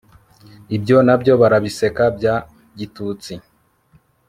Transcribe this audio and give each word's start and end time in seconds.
ibyo 0.75 0.97
nabyo 1.05 1.33
barabiseka 1.41 2.03
bya 2.17 2.35
gitutsi 2.77 3.33